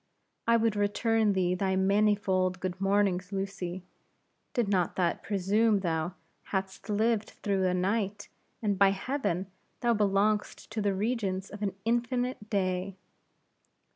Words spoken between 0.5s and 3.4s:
would return thee thy manifold good mornings,